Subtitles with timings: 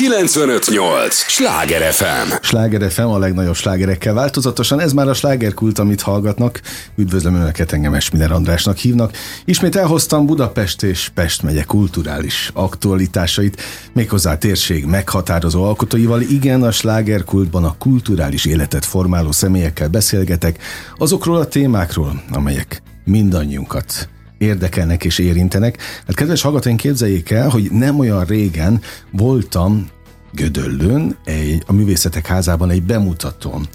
[0.00, 1.14] 958!
[1.14, 2.32] Sláger FM!
[2.42, 6.60] Sláger FM a legnagyobb slágerekkel változatosan, ez már a slágerkult, amit hallgatnak.
[6.96, 9.12] Üdvözlöm Önöket, engem Esminer Andrásnak hívnak.
[9.44, 16.20] Ismét elhoztam Budapest és Pest megye kulturális aktualitásait, méghozzá térség meghatározó alkotóival.
[16.20, 20.62] Igen, a slágerkultban a kulturális életet formáló személyekkel beszélgetek,
[20.96, 24.08] azokról a témákról, amelyek mindannyiunkat
[24.40, 25.78] érdekelnek és érintenek.
[26.06, 28.80] Hát kedves hallgatóink, képzeljék el, hogy nem olyan régen
[29.10, 29.88] voltam
[30.32, 33.68] Gödöllőn, egy, a Művészetek Házában egy bemutatón,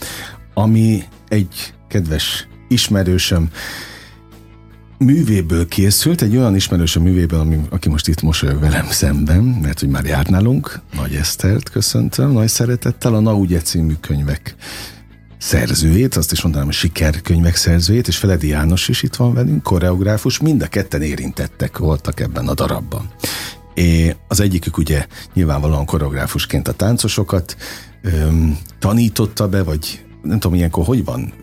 [0.54, 3.50] ami egy kedves ismerősöm
[4.98, 9.90] művéből készült, egy olyan ismerősöm művéből, ami, aki most itt mosolyog velem szemben, mert hogy
[9.90, 14.55] már járt nálunk, Nagy Esztert köszöntöm, nagy szeretettel, a Na ugye című könyvek
[15.38, 20.40] szerzőjét, azt is mondanám, hogy sikerkönyvek szerzőjét, és Feledi János is itt van velünk, koreográfus,
[20.40, 23.10] mind a ketten érintettek voltak ebben a darabban.
[23.74, 27.58] É, az egyikük ugye nyilvánvalóan koreográfusként a táncosokat
[28.02, 31.34] öm, tanította be, vagy nem tudom, ilyenkor hogy van,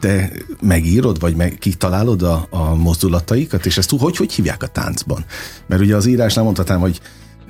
[0.00, 5.24] te megírod, vagy meg kitalálod a, a mozdulataikat, és ezt hogy, hogy hívják a táncban?
[5.66, 7.00] Mert ugye az írásnál mondhatám, hogy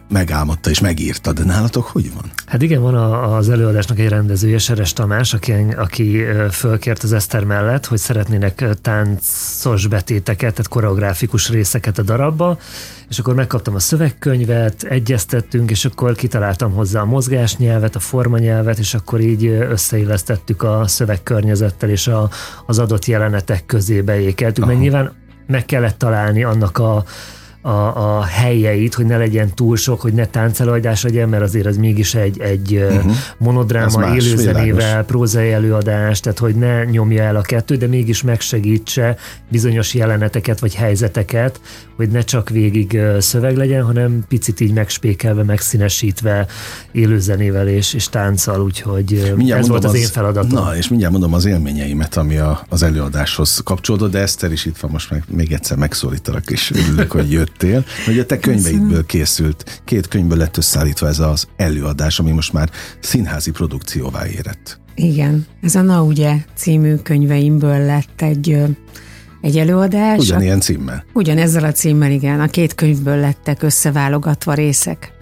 [0.09, 2.31] megálmodta és megírta, de nálatok hogy van?
[2.47, 7.45] Hát igen, van a, az előadásnak egy rendezője, Seres Tamás, aki, aki fölkért az Eszter
[7.45, 12.59] mellett, hogy szeretnének táncos betéteket, tehát koreográfikus részeket a darabba,
[13.09, 18.95] és akkor megkaptam a szövegkönyvet, egyeztettünk, és akkor kitaláltam hozzá a mozgásnyelvet, a formanyelvet, és
[18.95, 22.31] akkor így összeillesztettük a szövegkörnyezettel, és a,
[22.67, 25.13] az adott jelenetek közé beékeltük, mert nyilván
[25.47, 27.05] meg kellett találni annak a
[27.67, 31.77] a, a helyeit, hogy ne legyen túl sok, hogy ne táncelőadás legyen, mert azért az
[31.77, 33.13] mégis egy, egy uh-huh.
[33.39, 39.17] monodráma élőzenével, prózai előadás, tehát hogy ne nyomja el a kettő, de mégis megsegítse
[39.49, 41.61] bizonyos jeleneteket vagy helyzeteket,
[41.97, 46.47] hogy ne csak végig szöveg legyen, hanem picit így megspékelve, megszínesítve
[46.93, 50.65] élőzenével és, és tánccal, úgyhogy mindjárt ez volt az, az én feladatom.
[50.65, 54.79] Na, és mindjárt mondom az élményeimet, ami a, az előadáshoz kapcsolódott, de Eszter is itt
[54.79, 57.53] van, most meg, még egyszer megszólítalak, és örülök, hogy jöttél.
[58.05, 62.71] Hogy a te könyveidből készült, két könyvből lett összeállítva ez az előadás, ami most már
[63.01, 64.81] színházi produkcióvá érett.
[64.95, 68.65] Igen, ez a Na ugye című könyveimből lett egy
[69.41, 70.19] egy előadás.
[70.19, 71.05] Ugyanilyen címmel.
[71.13, 72.41] Ugyanezzel a címmel, igen.
[72.41, 75.13] A két könyvből lettek összeválogatva részek.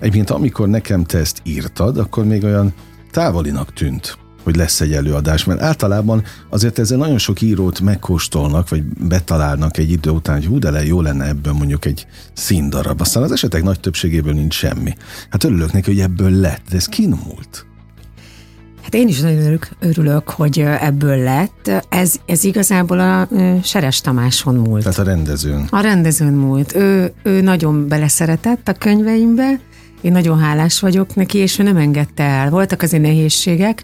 [0.00, 2.74] Egyébként amikor nekem te ezt írtad, akkor még olyan
[3.10, 8.82] távolinak tűnt, hogy lesz egy előadás, mert általában azért ezzel nagyon sok írót megkóstolnak, vagy
[8.84, 13.00] betalálnak egy idő után, hogy hú, de le, jó lenne ebből mondjuk egy színdarab.
[13.00, 14.92] Aztán az esetek nagy többségéből nincs semmi.
[15.30, 17.66] Hát örülök neki, hogy ebből lett, de ez kinomult.
[18.82, 21.70] Hát én is nagyon örülök, örülök, hogy ebből lett.
[21.88, 23.28] Ez, ez igazából a
[23.62, 24.82] Seres Tamáson múlt.
[24.82, 25.66] Tehát a rendezőn.
[25.70, 26.74] A rendezőn múlt.
[26.74, 29.60] Ő, ő nagyon beleszeretett a könyveimbe,
[30.04, 32.50] én nagyon hálás vagyok neki, és ő nem engedte el.
[32.50, 33.82] Voltak azért nehézségek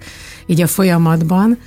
[0.50, 1.59] így a folyamatban,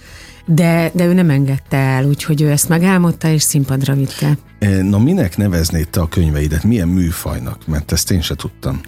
[0.45, 4.37] de, de ő nem engedte el, úgyhogy ő ezt megálmodta, és színpadra vitte.
[4.81, 6.63] Na minek neveznéd te a könyveidet?
[6.63, 7.67] Milyen műfajnak?
[7.67, 8.81] Mert ezt én se tudtam.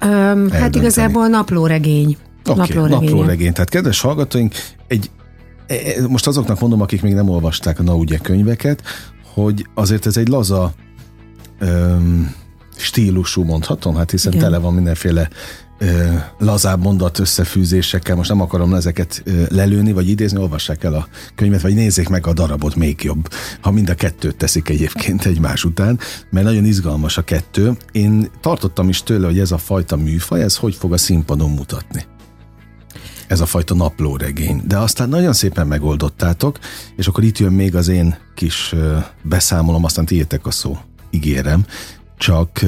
[0.00, 2.16] Öm, hát igazából naplóregény.
[2.44, 3.08] Okay, naplóregény.
[3.08, 3.52] naplóregény.
[3.52, 4.54] Tehát kedves hallgatóink,
[4.86, 5.10] egy,
[5.66, 8.82] e, e, most azoknak mondom, akik még nem olvasták a Na ugye könyveket,
[9.34, 10.72] hogy azért ez egy laza
[11.58, 12.34] öm,
[12.76, 14.44] stílusú, mondhatom, hát hiszen Igen.
[14.44, 15.28] tele van mindenféle
[15.78, 21.08] ö, lazább mondat összefűzésekkel, most nem akarom ezeket ö, lelőni, vagy idézni, olvassák el a
[21.34, 23.28] könyvet, vagy nézzék meg a darabot még jobb,
[23.60, 25.98] ha mind a kettőt teszik egyébként egymás után,
[26.30, 27.76] mert nagyon izgalmas a kettő.
[27.92, 32.04] Én tartottam is tőle, hogy ez a fajta műfaj, ez hogy fog a színpadon mutatni
[33.26, 34.62] ez a fajta naplóregény.
[34.64, 36.58] De aztán nagyon szépen megoldottátok,
[36.96, 38.74] és akkor itt jön még az én kis
[39.22, 40.78] beszámolom, aztán tiétek a szó,
[41.10, 41.66] ígérem.
[42.18, 42.60] Csak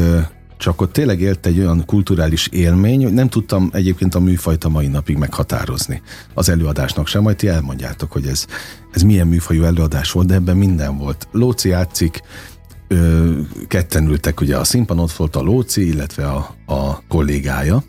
[0.58, 4.68] csak ott tényleg élt egy olyan kulturális élmény, hogy nem tudtam egyébként a műfajt a
[4.68, 6.02] mai napig meghatározni
[6.34, 8.46] az előadásnak sem, majd ti elmondjátok, hogy ez,
[8.92, 11.28] ez milyen műfajú előadás volt, de ebben minden volt.
[11.32, 12.20] Lóci játszik,
[12.88, 13.32] ö,
[13.68, 17.82] ketten ültek, ugye a színpadon ott volt a Lóci, illetve a, a kollégája,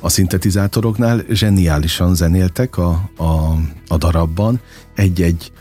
[0.00, 3.54] a szintetizátoroknál zseniálisan zenéltek a, a,
[3.88, 4.60] a darabban
[4.94, 5.52] egy-egy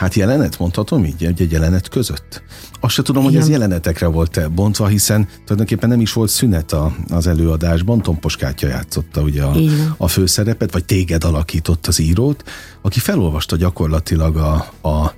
[0.00, 2.42] Hát jelenet, mondhatom így, egy-egy jelenet között.
[2.80, 3.34] Azt se tudom, Igen.
[3.34, 8.02] hogy ez jelenetekre volt bontva, hiszen tulajdonképpen nem is volt szünet a, az előadásban.
[8.02, 9.56] Tompos Kátya játszotta ugye a,
[9.96, 12.44] a főszerepet, vagy téged alakított az írót,
[12.82, 15.14] aki felolvasta gyakorlatilag a, a,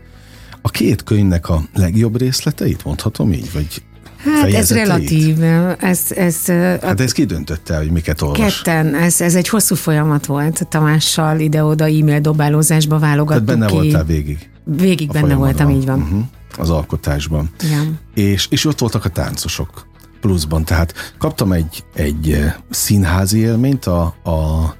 [0.62, 3.82] a két könyvnek a legjobb részleteit, mondhatom így, vagy
[4.24, 5.42] Hát ez relatív.
[5.78, 6.46] Ez, ez,
[6.82, 8.62] hát ez ki döntötte, hogy miket olvas?
[8.62, 8.94] Ketten.
[8.94, 10.68] Ez, ez egy hosszú folyamat volt.
[10.68, 13.76] Tamással ide-oda e-mail dobálózásba válogattuk Tehát benne ki.
[13.76, 14.50] voltál végig?
[14.64, 16.00] Végig benne voltam, így van.
[16.00, 16.22] Uh-huh.
[16.58, 17.50] Az alkotásban.
[17.62, 17.98] Igen.
[18.14, 19.86] És, és ott voltak a táncosok.
[20.20, 20.64] pluszban.
[20.64, 24.74] Tehát kaptam egy, egy színházi élményt, a, a,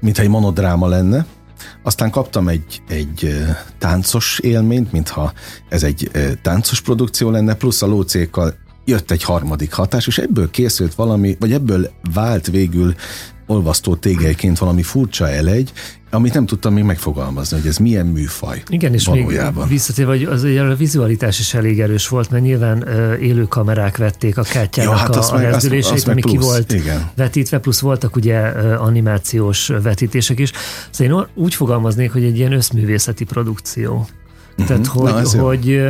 [0.00, 1.26] mintha egy monodráma lenne,
[1.82, 3.44] aztán kaptam egy, egy
[3.78, 5.32] táncos élményt, mintha
[5.68, 6.10] ez egy
[6.42, 8.54] táncos produkció lenne, plusz a lócékkal
[8.84, 12.94] jött egy harmadik hatás, és ebből készült valami, vagy ebből vált végül
[13.46, 15.72] olvasztó tégelyként valami furcsa elegy,
[16.10, 19.62] amit nem tudtam még megfogalmazni, hogy ez milyen műfaj Igen, és valójában.
[19.62, 22.88] még visszatérve, hogy az, a vizualitás is elég erős volt, mert nyilván
[23.20, 27.10] élő kamerák vették a kártyának ja, hát a, a rezdülését, ami ki volt igen.
[27.16, 28.38] vetítve, plusz voltak ugye
[28.78, 30.52] animációs vetítések is.
[30.90, 33.92] Szóval én úgy fogalmaznék, hogy egy ilyen összművészeti produkció.
[33.92, 34.66] Uh-huh.
[34.66, 35.82] Tehát, hogy, Na, hogy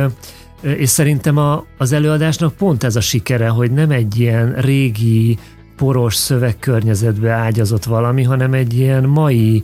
[0.61, 5.37] és szerintem a, az előadásnak pont ez a sikere, hogy nem egy ilyen régi,
[5.77, 9.63] poros szövegkörnyezetbe ágyazott valami, hanem egy ilyen mai,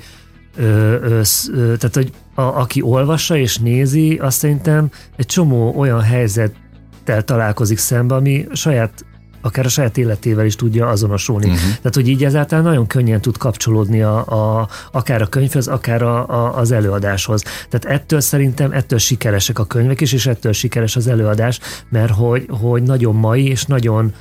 [0.57, 0.63] ö,
[1.01, 1.21] ö,
[1.53, 7.77] ö, tehát hogy a, aki olvassa és nézi, azt szerintem egy csomó olyan helyzettel találkozik
[7.77, 9.05] szembe, ami saját
[9.45, 11.45] akár a saját életével is tudja azonosulni.
[11.45, 11.61] Uh-huh.
[11.61, 16.27] Tehát, hogy így ezáltal nagyon könnyen tud kapcsolódni a, a, akár a könyvhez, akár a,
[16.27, 17.43] a, az előadáshoz.
[17.69, 22.45] Tehát ettől szerintem, ettől sikeresek a könyvek is, és ettől sikeres az előadás, mert hogy,
[22.49, 24.13] hogy nagyon mai és nagyon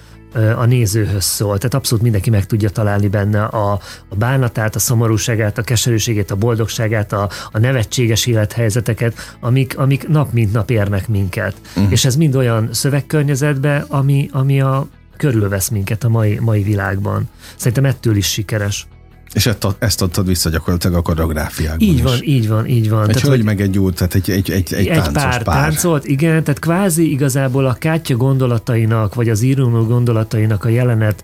[0.57, 1.57] a nézőhöz szól.
[1.57, 3.73] Tehát abszolút mindenki meg tudja találni benne a,
[4.09, 10.33] a bánatát, a szomorúságát, a keserűségét, a boldogságát, a, a nevetséges élethelyzeteket, amik, amik nap
[10.33, 11.55] mint nap érnek minket.
[11.77, 11.93] Uh-huh.
[11.93, 14.87] És ez mind olyan szövegkörnyezetbe, ami, ami a
[15.17, 17.29] körülvesz minket a mai, mai világban.
[17.57, 18.87] Szerintem ettől is sikeres.
[19.33, 22.03] És ezt adtad vissza gyakorlatilag a koreográfiákban Így is.
[22.03, 23.01] van, így van, így van.
[23.01, 25.69] Egy tehát, hölgy meg egy út, tehát egy, egy, egy, egy, egy táncos pár, pár.
[25.73, 31.23] táncolt, igen, tehát kvázi igazából a kátya gondolatainak, vagy az írónő gondolatainak a jelenet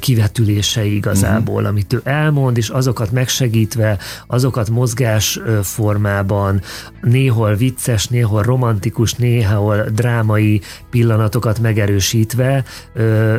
[0.00, 1.68] kivetülései igazából, uh-huh.
[1.68, 6.60] amit ő elmond, és azokat megsegítve, azokat mozgás formában,
[7.02, 12.64] néhol vicces, néhol romantikus, néhol drámai pillanatokat megerősítve.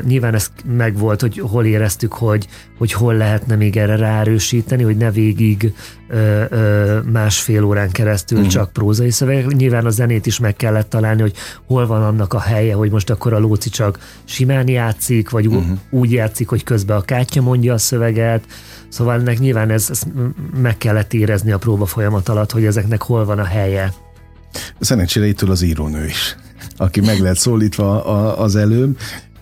[0.03, 2.47] Nyilván ez megvolt, hogy hol éreztük, hogy,
[2.77, 5.73] hogy hol lehetne még erre ráerősíteni, hogy ne végig
[6.07, 8.54] ö, ö, másfél órán keresztül uh-huh.
[8.54, 9.56] csak prózai szövegek.
[9.56, 11.33] Nyilván a zenét is meg kellett találni, hogy
[11.65, 15.77] hol van annak a helye, hogy most akkor a Lóci csak simán játszik, vagy uh-huh.
[15.89, 18.44] úgy játszik, hogy közben a kátya mondja a szöveget.
[18.89, 20.01] Szóval ennek nyilván ez, ez
[20.62, 23.94] meg kellett érezni a próba folyamat alatt, hogy ezeknek hol van a helye.
[24.80, 26.36] Szerencsére itt az írónő is,
[26.77, 28.04] aki meg lehet szólítva
[28.36, 28.98] az előbb,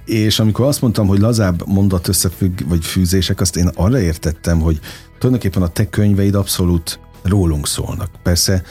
[0.05, 4.79] és amikor azt mondtam, hogy lazább mondat összefügg, vagy fűzések, azt én arra értettem, hogy
[5.17, 8.09] tulajdonképpen a te könyveid abszolút rólunk szólnak.
[8.23, 8.63] Persze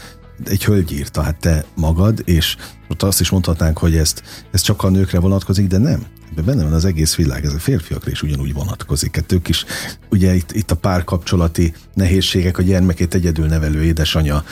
[0.44, 2.56] egy hölgy írta, hát te magad, és
[2.88, 6.06] ott azt is mondhatnánk, hogy ezt, ez csak a nőkre vonatkozik, de nem.
[6.31, 9.17] Ebben benne van az egész világ, ez a férfiakra is ugyanúgy vonatkozik.
[9.17, 9.64] Hát ők is,
[10.11, 14.44] ugye itt, itt a párkapcsolati nehézségek, a gyermekét egyedül nevelő édesanya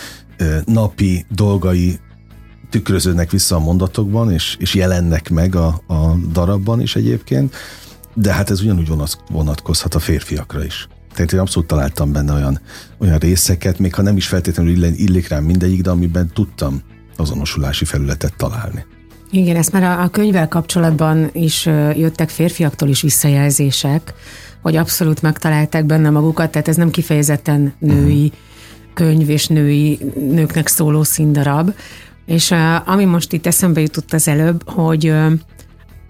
[0.65, 1.99] napi dolgai
[2.71, 7.55] tükröződnek vissza a mondatokban, és, és jelennek meg a, a darabban is egyébként,
[8.15, 8.93] de hát ez ugyanúgy
[9.29, 10.89] vonatkozhat a férfiakra is.
[11.15, 12.61] Tehát én abszolút találtam benne olyan,
[12.99, 16.81] olyan részeket, még ha nem is feltétlenül illik rám mindegyik, de amiben tudtam
[17.17, 18.85] azonosulási felületet találni.
[19.31, 21.67] Igen, ezt már a, a könyvvel kapcsolatban is
[21.97, 24.15] jöttek férfiaktól is visszajelzések,
[24.63, 28.39] hogy abszolút megtalálták benne magukat, tehát ez nem kifejezetten női uh-huh.
[28.95, 31.75] könyv és női nőknek szóló színdarab.
[32.27, 32.55] És
[32.85, 35.15] ami most itt eszembe jutott az előbb, hogy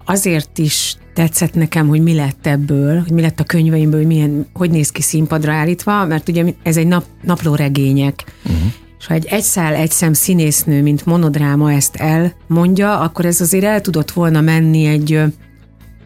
[0.05, 4.47] azért is tetszett nekem, hogy mi lett ebből, hogy mi lett a könyveimből, hogy milyen,
[4.53, 8.23] hogy néz ki színpadra állítva, mert ugye ez egy nap, naplóregények.
[8.45, 8.71] Uh-huh.
[8.99, 13.81] És ha egy egyszál, egy szem színésznő, mint monodráma ezt elmondja, akkor ez azért el
[13.81, 15.21] tudott volna menni egy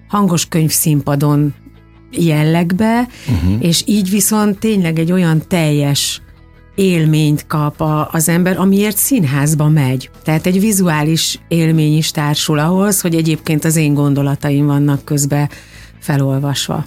[0.08, 1.54] hangos könyv színpadon
[2.12, 3.66] jellegbe, uh-huh.
[3.66, 6.22] és így viszont tényleg egy olyan teljes
[6.78, 10.10] élményt kap a, az ember, amiért színházba megy.
[10.24, 15.50] Tehát egy vizuális élmény is társul ahhoz, hogy egyébként az én gondolataim vannak közbe
[16.00, 16.86] felolvasva.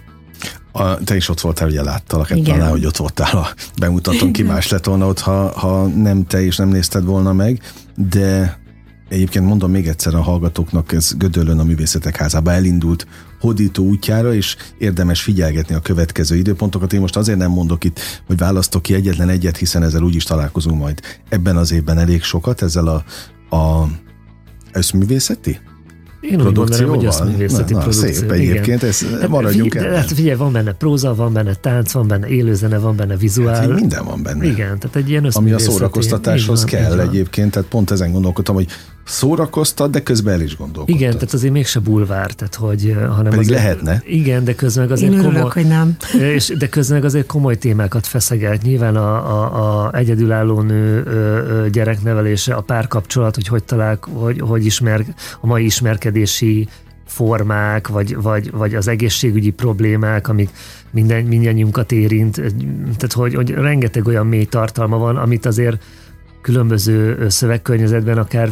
[0.73, 4.43] A, te is ott voltál, ugye láttalak, hát talán, hogy ott voltál a bemutatón, ki
[4.43, 7.61] más lett volna ott, ha, ha nem te is nem nézted volna meg,
[7.97, 8.60] de
[9.11, 13.07] Egyébként mondom még egyszer a hallgatóknak, ez Gödöllön a Művészetek Házába elindult
[13.41, 16.93] hódító útjára, és érdemes figyelgetni a következő időpontokat.
[16.93, 20.79] Én most azért nem mondok itt, hogy választok ki egyetlen egyet, hiszen ezzel úgyis találkozunk
[20.81, 23.05] majd ebben az évben elég sokat, ezzel a,
[23.57, 23.89] a
[24.73, 25.59] összművészeti
[26.21, 28.13] én úgy mondanám, hogy azt művészeti na, na, produkció.
[28.13, 29.95] Szép egyébként, ez hát, maradjunk el.
[29.95, 33.55] Hát figyelj, van benne próza, van benne tánc, van benne élőzene, van benne vizuál.
[33.55, 34.47] Hát, minden van benne.
[34.47, 38.67] Igen, tehát egy ilyen Ami a szórakoztatáshoz van, kell egyébként, tehát pont ezen gondolkodtam, hogy
[39.05, 41.01] szórakoztat, de közben el is gondolkodtat.
[41.01, 44.03] Igen, tehát azért mégse bulvár, tehát hogy, hanem Pedig azért, lehetne.
[44.07, 45.97] Igen, de közben meg azért Én örülök, komoly, hogy nem.
[46.35, 48.63] És, de közben meg azért komoly témákat feszeget.
[48.63, 54.41] Nyilván a, a, a egyedülálló nő ö, ö, gyereknevelése, a párkapcsolat, hogy hogy talál, hogy,
[54.41, 55.05] hogy ismer,
[55.41, 56.69] a mai ismerkedési
[57.07, 60.51] formák, vagy, vagy, vagy az egészségügyi problémák, amik
[60.91, 62.35] minden, mindannyiunkat érint.
[62.97, 65.83] Tehát, hogy, hogy rengeteg olyan mély tartalma van, amit azért
[66.43, 68.51] különböző szövegkörnyezetben akár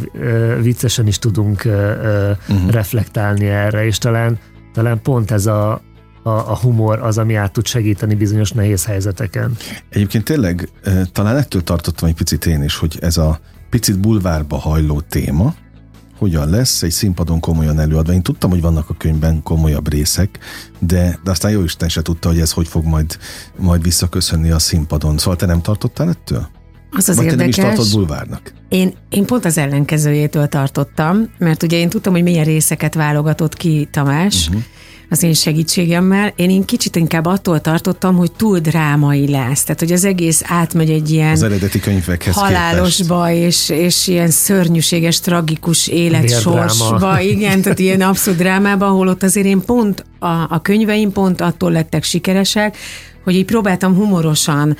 [0.61, 2.69] viccesen is tudunk uh-huh.
[2.69, 4.39] reflektálni erre, és talán,
[4.73, 5.81] talán pont ez a,
[6.23, 9.57] a, a humor az, ami át tud segíteni bizonyos nehéz helyzeteken.
[9.89, 10.69] Egyébként tényleg
[11.11, 15.53] talán ettől tartottam egy picit én is, hogy ez a picit bulvárba hajló téma,
[16.17, 18.13] hogyan lesz egy színpadon komolyan előadva.
[18.13, 20.39] Én tudtam, hogy vannak a könyvben komolyabb részek,
[20.79, 23.17] de, de aztán jó Isten se tudta, hogy ez hogy fog majd,
[23.57, 25.17] majd visszaköszönni a színpadon.
[25.17, 26.49] Szóval te nem tartottál ettől?
[26.91, 27.55] Az az Vagy érdekes.
[27.55, 28.53] te nem is tartott bulvárnak?
[28.69, 33.87] Én, én pont az ellenkezőjétől tartottam, mert ugye én tudtam, hogy milyen részeket válogatott ki
[33.91, 34.63] Tamás, uh-huh
[35.09, 36.33] az én segítségemmel.
[36.35, 39.63] Én, én kicsit inkább attól tartottam, hogy túl drámai lesz.
[39.63, 43.69] Tehát, hogy az egész átmegy egy ilyen az eredeti könyvekhez halálosba, képest.
[43.69, 47.19] és, és ilyen szörnyűséges, tragikus életsorsba.
[47.19, 51.71] Igen, tehát ilyen abszolút drámába, ahol ott azért én pont a, a könyveim pont attól
[51.71, 52.77] lettek sikeresek,
[53.23, 54.77] hogy így próbáltam humorosan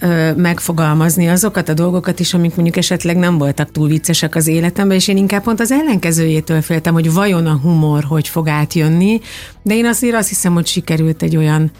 [0.00, 4.96] ö, megfogalmazni azokat a dolgokat is, amik mondjuk esetleg nem voltak túl viccesek az életemben,
[4.96, 9.20] és én inkább pont az ellenkezőjétől féltem, hogy vajon a humor hogy fog átjönni,
[9.62, 11.70] de én azért azt hiszem, hogy sikerült egy olyan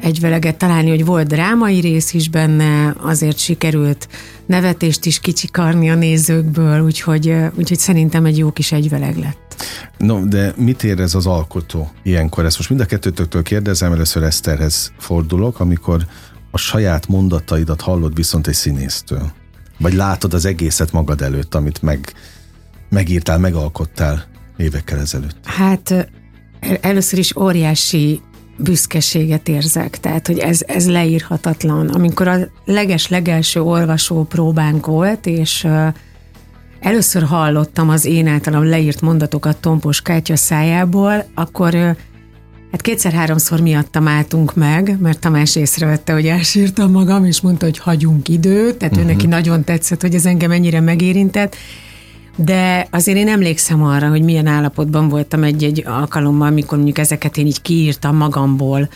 [0.00, 4.08] egyveleget találni, hogy volt drámai rész is benne, azért sikerült
[4.46, 9.64] nevetést is kicsikarni a nézőkből, úgyhogy, úgyhogy szerintem egy jó kis egyveleg lett.
[9.98, 12.44] No, de mit érez az alkotó ilyenkor?
[12.44, 16.06] Ezt most mind a kettőtöktől kérdezem, először Eszterhez fordulok, amikor
[16.50, 19.32] a saját mondataidat hallod viszont egy színésztől.
[19.78, 22.12] Vagy látod az egészet magad előtt, amit meg,
[22.88, 24.24] megírtál, megalkottál
[24.56, 25.36] évekkel ezelőtt.
[25.44, 26.08] Hát
[26.80, 28.20] először is óriási
[28.58, 31.88] büszkeséget érzek, tehát hogy ez, ez leírhatatlan.
[31.88, 35.66] Amikor a leges-legelső olvasó próbánk volt, és
[36.80, 41.96] először hallottam az én általam leírt mondatokat Tompos Kátya szájából, akkor
[42.70, 48.28] Hát kétszer-háromszor miattam álltunk meg, mert Tamás észrevette, hogy elsírtam magam, és mondta, hogy hagyunk
[48.28, 49.10] időt, tehát uh-huh.
[49.10, 51.56] ő neki nagyon tetszett, hogy ez engem ennyire megérintett,
[52.36, 57.46] de azért én emlékszem arra, hogy milyen állapotban voltam egy-egy alkalommal, amikor mondjuk ezeket én
[57.46, 58.88] így kiírtam magamból,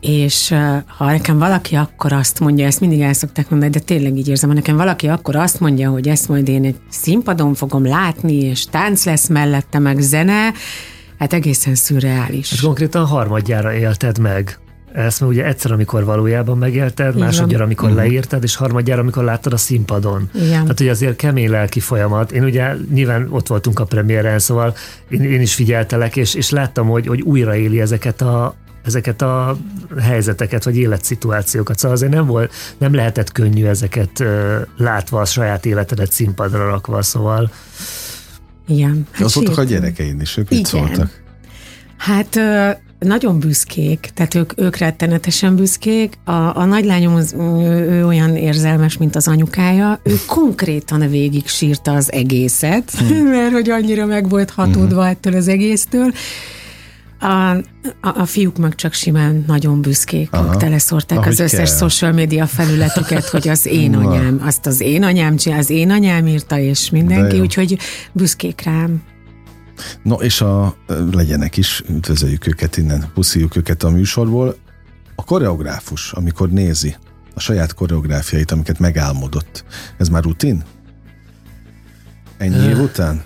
[0.00, 0.54] és
[0.86, 4.48] ha nekem valaki akkor azt mondja, ezt mindig el szokták mondani, de tényleg így érzem,
[4.48, 8.64] ha nekem valaki akkor azt mondja, hogy ezt majd én egy színpadon fogom látni, és
[8.64, 10.52] tánc lesz mellette, meg zene,
[11.18, 12.50] hát egészen szürreális.
[12.50, 14.58] Hát konkrétan harmadjára élted meg
[14.94, 18.04] ezt mert ugye egyszer, amikor valójában megélted, másodjára, amikor uh-huh.
[18.04, 20.28] leírtad, és harmadjára, amikor láttad a színpadon.
[20.34, 20.62] Igen.
[20.62, 22.32] Tehát ugye azért kemény lelki folyamat.
[22.32, 24.74] Én ugye nyilván ott voltunk a premiéren, szóval
[25.08, 28.54] én, én is figyeltelek, és, és láttam, hogy, hogy újraéli ezeket a,
[28.84, 29.56] ezeket a
[30.00, 31.78] helyzeteket, vagy életszituációkat.
[31.78, 34.28] Szóval azért nem, volt, nem lehetett könnyű ezeket uh,
[34.76, 37.50] látva a saját életedet színpadra rakva, szóval
[38.66, 39.06] igen.
[39.10, 41.22] Hát Azt voltak a gyerekeid is, ők mit szóltak?
[41.96, 42.38] Hát
[42.98, 46.18] nagyon büszkék, tehát ők, ők rettenetesen büszkék.
[46.24, 50.00] A, a nagylányom az, ő, ő olyan érzelmes, mint az anyukája.
[50.02, 53.26] Ő konkrétan végig sírta az egészet, hmm.
[53.36, 55.10] mert hogy annyira meg volt hatódva hmm.
[55.10, 56.12] ettől az egésztől.
[57.24, 57.62] A, a,
[58.00, 60.56] a fiúk meg csak simán nagyon büszkék, Aha.
[60.56, 61.78] teleszorták Ahogy az összes kell.
[61.78, 66.26] social media felületüket, hogy az én anyám, azt az én anyám csinál, az én anyám
[66.26, 67.78] írta, és mindenki, úgyhogy
[68.12, 69.02] büszkék rám.
[70.02, 70.76] No, és a,
[71.12, 74.56] legyenek is, üdvözöljük őket innen, puszíjuk őket a műsorból.
[75.14, 76.96] A koreográfus, amikor nézi
[77.34, 79.64] a saját koreográfiait, amiket megálmodott,
[79.98, 80.62] ez már rutin?
[82.38, 83.22] Ennyi év után?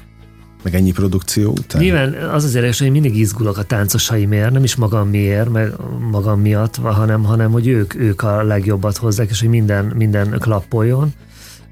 [0.70, 1.82] Meg ennyi produkció után?
[1.82, 5.72] Nyilván az az érdekes, hogy mindig izgulok a táncosaimért, nem is magam miért, meg
[6.10, 11.12] magam miatt, hanem, hanem hogy ők, ők a legjobbat hozzák, és hogy minden, minden klappoljon.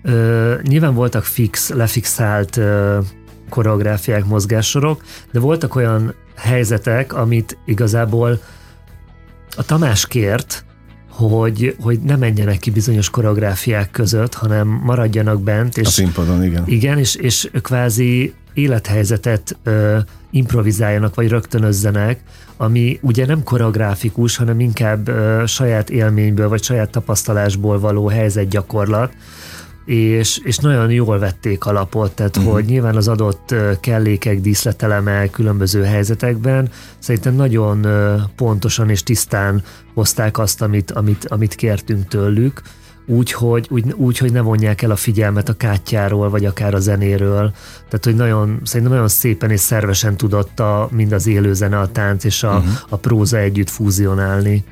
[0.03, 2.99] Ö, nyilván voltak fix, lefixált ö,
[3.49, 8.41] koreográfiák, mozgássorok, de voltak olyan helyzetek, amit igazából
[9.57, 10.65] a Tamás kért,
[11.11, 15.77] hogy, hogy ne menjenek ki bizonyos koreográfiák között, hanem maradjanak bent.
[15.77, 16.63] És, a színpadon, igen.
[16.67, 19.99] Igen, és, és kvázi élethelyzetet ö,
[20.31, 22.21] improvizáljanak, vagy rögtönözzenek,
[22.57, 29.13] ami ugye nem koreográfikus, hanem inkább ö, saját élményből, vagy saját tapasztalásból való helyzetgyakorlat,
[29.85, 32.53] és, és nagyon jól vették alapot, tehát uh-huh.
[32.53, 37.87] hogy nyilván az adott kellékek, díszletelemek különböző helyzetekben szerintem nagyon
[38.37, 39.63] pontosan és tisztán
[39.95, 42.63] hozták azt, amit, amit, amit kértünk tőlük,
[43.07, 46.81] úgy hogy, úgy, úgy, hogy ne vonják el a figyelmet a kátjáról, vagy akár a
[46.81, 47.53] zenéről.
[47.89, 52.25] Tehát, hogy nagyon, szerintem nagyon szépen és szervesen tudott a, mind az élőzene, a tánc
[52.25, 52.73] és a, uh-huh.
[52.89, 54.65] a próza együtt fúzionálni.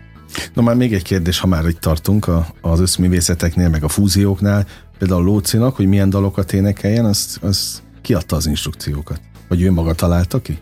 [0.55, 4.67] Na már még egy kérdés, ha már itt tartunk a, az összművészeteknél, meg a fúzióknál,
[4.99, 9.21] például Lócinak, hogy milyen dalokat énekeljen, azt, azt kiadta az instrukciókat?
[9.49, 10.59] Vagy ő maga találta ki?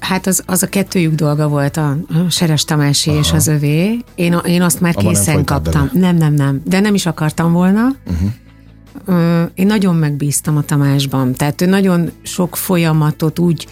[0.00, 1.96] Hát az, az a kettőjük dolga volt, a,
[2.28, 3.18] Seres Tamási Aha.
[3.18, 3.98] és az övé.
[4.14, 5.90] Én, én azt már Abba készen nem kaptam.
[5.92, 6.06] Bele.
[6.06, 6.62] Nem, nem, nem.
[6.64, 7.88] De nem is akartam volna.
[8.06, 9.50] Uh-huh.
[9.54, 11.32] Én nagyon megbíztam a Tamásban.
[11.32, 13.66] Tehát ő nagyon sok folyamatot úgy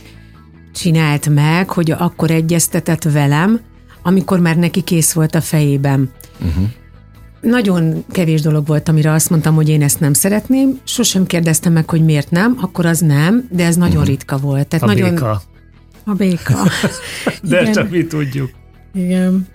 [0.75, 3.61] csinált meg, hogy akkor egyeztetett velem,
[4.03, 6.11] amikor már neki kész volt a fejében.
[6.41, 6.65] Uh-huh.
[7.41, 10.79] Nagyon kevés dolog volt, amire azt mondtam, hogy én ezt nem szeretném.
[10.85, 14.09] Sosem kérdeztem meg, hogy miért nem, akkor az nem, de ez nagyon uh-huh.
[14.09, 14.67] ritka volt.
[14.67, 15.11] Tehát a nagyon...
[15.11, 15.43] béka.
[16.05, 16.55] A béka.
[17.43, 17.73] de Igen.
[17.73, 18.51] csak mi tudjuk.
[18.95, 19.47] Igen.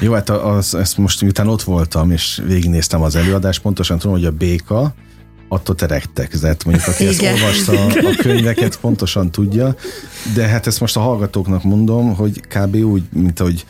[0.00, 4.24] Jó, hát az, ezt most miután ott voltam, és végignéztem az előadást, pontosan tudom, hogy
[4.24, 4.94] a béka
[5.48, 9.74] attól te rettegzett, mondjuk aki ezt olvasta a könyveket, pontosan tudja,
[10.34, 12.74] de hát ezt most a hallgatóknak mondom, hogy kb.
[12.74, 13.66] úgy, mint ahogy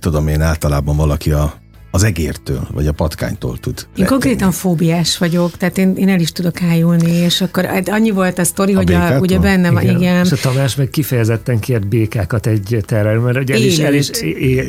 [0.00, 1.54] tudom én általában valaki a
[1.94, 3.74] az egértől, vagy a patkánytól tud.
[3.76, 4.10] Én rettegni.
[4.10, 8.38] konkrétan fóbiás vagyok, tehát én, én el is tudok ájulni, és akkor hát annyi volt
[8.38, 9.96] a sztori, a hogy a, ugye benne van, igen.
[9.96, 10.24] igen.
[10.24, 14.08] És a Tamás meg kifejezetten kért békákat egy terráriumban, mert ugye el is, el is,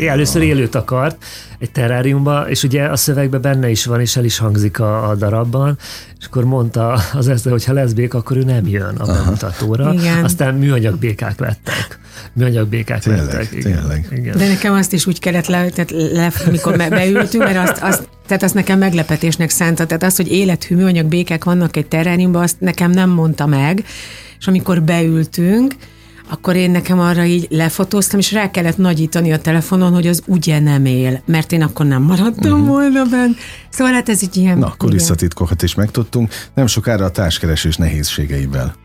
[0.08, 1.24] először élőt akart
[1.60, 5.16] egy terráriumba, és ugye a szövegben benne is van, és el is hangzik a, a
[5.16, 5.78] darabban,
[6.20, 9.94] és akkor mondta az ezt, hogy ha lesz béka, akkor ő nem jön a bemutatóra.
[9.94, 10.24] Igen.
[10.24, 12.00] Aztán műanyag békák lettek.
[12.34, 13.52] Műanyag békák tényleg, lettek.
[13.52, 13.62] Igen.
[13.62, 14.08] Tényleg.
[14.12, 14.38] Igen.
[14.38, 16.76] De nekem azt is úgy kellett le, tehát le mikor
[17.16, 19.86] beültünk, mert azt, azt, tehát azt nekem meglepetésnek szánta.
[19.86, 23.86] Tehát az, hogy élethű műanyag békák vannak egy terrániumban, azt nekem nem mondta meg.
[24.40, 25.76] És amikor beültünk,
[26.30, 30.60] akkor én nekem arra így lefotóztam, és rá kellett nagyítani a telefonon, hogy az ugye
[30.60, 32.68] nem él, mert én akkor nem maradtam uh-huh.
[32.68, 33.34] volna benne.
[33.70, 34.58] Szóval hát ez így ilyen...
[34.58, 36.34] Na, kulisszatitkokat is megtudtunk.
[36.54, 38.76] Nem sokára a társkeresés nehézségeivel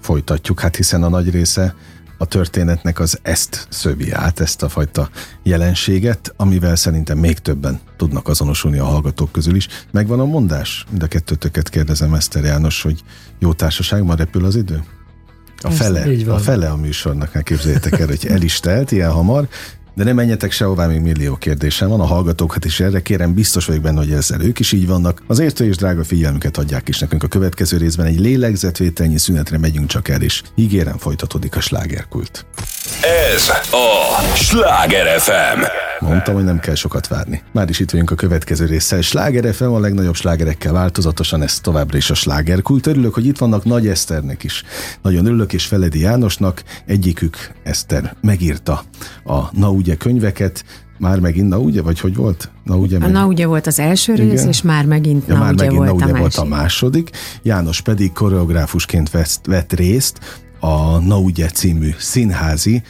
[0.00, 1.74] folytatjuk, hát hiszen a nagy része
[2.18, 5.10] a történetnek az ezt szövi át, ezt a fajta
[5.42, 9.68] jelenséget, amivel szerintem még többen tudnak azonosulni a hallgatók közül is.
[9.90, 10.84] Megvan a mondás?
[10.90, 13.02] Mind a kettőtöket kérdezem, Eszter János, hogy
[13.38, 14.82] jó társaságban repül az idő?
[15.60, 19.48] A fele, a fele a műsornak, képzeljétek el, hogy el is telt ilyen hamar,
[19.98, 22.00] de nem menjetek sehová, még millió kérdésem van.
[22.00, 25.22] A hallgatókat is erre kérem, biztos vagyok benne, hogy ezzel ők is így vannak.
[25.26, 28.06] Az értő és drága figyelmüket adják is nekünk a következő részben.
[28.06, 32.46] Egy lélegzetvételnyi szünetre megyünk csak el, és ígérem folytatódik a slágerkult.
[33.34, 35.87] Ez a Sláger FM.
[36.00, 37.42] Mondtam, hogy nem kell sokat várni.
[37.52, 39.00] Már is itt vagyunk a következő résszel.
[39.00, 42.86] Sláger FM a legnagyobb slágerekkel változatosan, ez továbbra is a slágerkult.
[42.86, 44.62] Örülök, hogy itt vannak Nagy Eszternek is.
[45.02, 46.62] Nagyon örülök, és Feledi Jánosnak.
[46.86, 48.82] Egyikük Eszter megírta
[49.24, 50.64] a Na ugye könyveket,
[50.98, 52.50] már megint Na ugye, vagy hogy volt?
[52.64, 53.10] Na ugye, meg...
[53.10, 54.48] Na ugye volt az első rész, Igen.
[54.48, 57.10] és már megint ja, Na már ugye, megint, volt, na, ugye a volt a második.
[57.42, 60.18] János pedig koreográfusként vett, vett részt
[60.60, 62.82] a Na ugye című színházi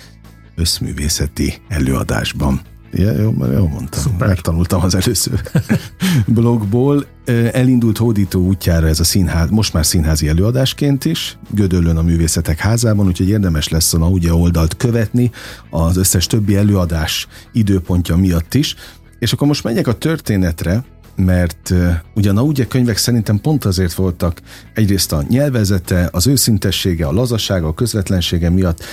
[0.54, 2.60] összművészeti előadásban.
[2.92, 4.00] Ja, jó, jó mondtam.
[4.00, 4.28] Szuper.
[4.28, 5.40] Megtanultam az előző
[6.26, 7.06] blogból.
[7.52, 13.06] Elindult hódító útjára ez a színház, most már színházi előadásként is, Gödöllön a Művészetek Házában,
[13.06, 15.30] úgyhogy érdemes lesz a ugye oldalt követni
[15.70, 18.74] az összes többi előadás időpontja miatt is.
[19.18, 20.84] És akkor most megyek a történetre,
[21.16, 21.74] mert
[22.14, 24.40] ugyan a ugye könyvek szerintem pont azért voltak
[24.74, 28.84] egyrészt a nyelvezete, az őszintessége, a lazasága, a közvetlensége miatt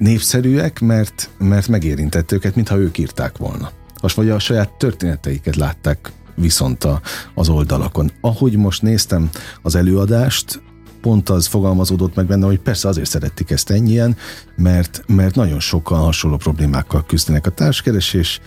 [0.00, 3.70] népszerűek, mert, mert megérintett őket, mintha ők írták volna.
[4.02, 7.00] Most vagy a saját történeteiket látták viszont a,
[7.34, 8.10] az oldalakon.
[8.20, 9.30] Ahogy most néztem
[9.62, 10.62] az előadást,
[11.00, 14.16] pont az fogalmazódott meg benne, hogy persze azért szerették ezt ennyien,
[14.56, 18.40] mert, mert nagyon sokan hasonló problémákkal küzdenek a társkeresés,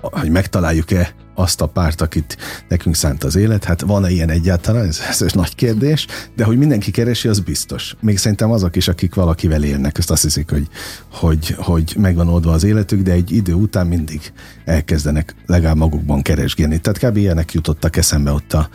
[0.00, 2.36] hogy megtaláljuk-e azt a párt, akit
[2.68, 3.64] nekünk szánt az élet.
[3.64, 4.86] Hát van-e ilyen egyáltalán?
[4.86, 7.96] Ez, ez egy nagy kérdés, de hogy mindenki keresi, az biztos.
[8.00, 10.68] Még szerintem azok is, akik valakivel élnek, ezt azt hiszik, hogy,
[11.10, 14.32] hogy, hogy megvan oldva az életük, de egy idő után mindig
[14.64, 16.80] elkezdenek legalább magukban keresgélni.
[16.80, 17.16] Tehát kb.
[17.16, 18.68] ilyenek jutottak eszembe ott a,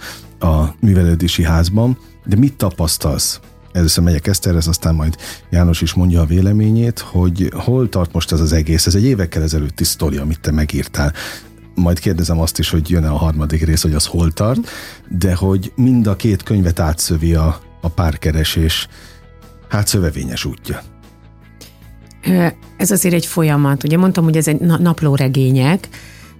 [0.46, 1.98] a művelődési házban.
[2.26, 3.39] De mit tapasztalsz?
[3.72, 5.15] Először megyek Eszterhez, aztán majd
[5.50, 8.86] János is mondja a véleményét, hogy hol tart most ez az egész.
[8.86, 11.13] Ez egy évekkel ezelőtti sztori, amit te megírtál
[11.78, 14.60] majd kérdezem azt is, hogy jön-e a harmadik rész, hogy az hol tart,
[15.10, 18.88] de hogy mind a két könyvet átszövi a, a párkeresés
[19.70, 20.82] hát szövevényes útja.
[22.78, 23.84] Ez azért egy folyamat.
[23.84, 25.88] Ugye mondtam, hogy ez egy naplóregények,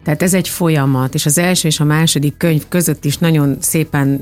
[0.08, 4.22] tehát ez egy folyamat, és az első és a második könyv között is nagyon szépen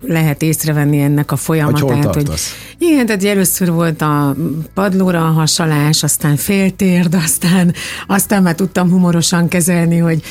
[0.00, 2.14] lehet észrevenni ennek a folyamatát.
[2.14, 2.40] Hogy, hogy
[2.78, 4.34] igen, tehát először volt a
[4.74, 7.74] padlóra a hasalás, aztán féltérd, aztán,
[8.06, 10.22] aztán már tudtam humorosan kezelni, hogy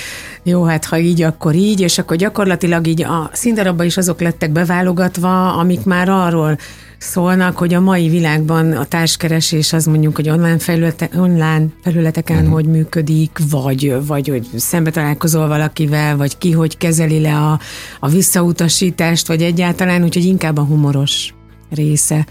[0.44, 4.52] jó, hát ha így, akkor így, és akkor gyakorlatilag így a színdarabba is azok lettek
[4.52, 6.58] beválogatva, amik már arról
[7.06, 12.54] szólnak, hogy a mai világban a társkeresés az mondjuk, hogy online, felülete, online felületeken uh-huh.
[12.54, 17.60] hogy működik, vagy, vagy hogy szembe találkozol valakivel, vagy ki hogy kezeli le a,
[18.00, 21.34] a visszautasítást, vagy egyáltalán, úgyhogy inkább a humoros
[21.70, 22.26] része,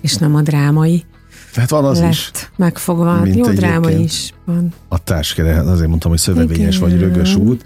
[0.00, 1.04] és nem a drámai.
[1.52, 2.50] Tehát van az lett is.
[2.56, 3.20] megfogva.
[3.20, 4.72] Mint Jó dráma is van.
[4.88, 6.88] A társkere, azért mondtam, hogy szövevényes Igen.
[6.88, 7.64] vagy rögös út.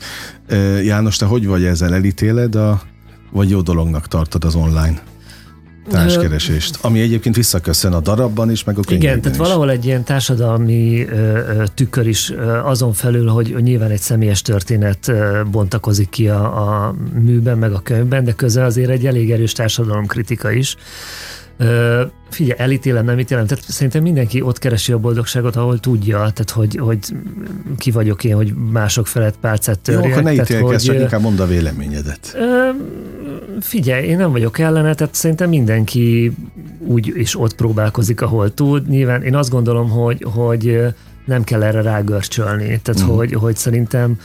[0.83, 1.95] János, te hogy vagy ezzel?
[1.95, 2.83] Elítéled, a,
[3.33, 5.03] vagy jó dolognak tartod az online
[5.91, 6.79] társkeresést?
[6.81, 9.47] Ami egyébként visszaköszön a darabban is, meg a könyvben Igen, tehát is.
[9.47, 15.09] valahol egy ilyen társadalmi ö, tükör is ö, azon felül, hogy nyilván egy személyes történet
[15.09, 16.43] ö, bontakozik ki a,
[16.87, 20.77] a műben, meg a könyvben, de közben azért egy elég erős társadalomkritika is.
[21.57, 26.51] Ö, figyelj, elítélem, nem ítélem, tehát szerintem mindenki ott keresi a boldogságot, ahol tudja, tehát
[26.51, 26.99] hogy, hogy
[27.79, 30.11] ki vagyok én, hogy mások felett pálcát Jó, törjek.
[30.13, 32.33] akkor ne ítélkezz, ö, inkább mondd a véleményedet.
[32.35, 32.69] Ö,
[33.61, 36.33] Figyelj, én nem vagyok ellene, tehát szerintem mindenki
[36.79, 38.89] úgy is ott próbálkozik, ahol tud.
[38.89, 40.81] Nyilván én azt gondolom, hogy, hogy
[41.25, 42.81] nem kell erre rágörcsölni.
[42.83, 43.17] Tehát, uh-huh.
[43.17, 44.19] hogy, hogy szerintem